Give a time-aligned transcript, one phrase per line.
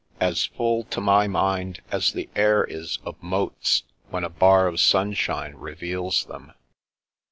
[0.29, 4.79] —^as full to my mind as the air is of motes when a bar of
[4.79, 6.53] sunshine reveals them.